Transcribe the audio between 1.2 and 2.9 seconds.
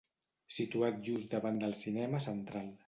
davant del Cinema Central.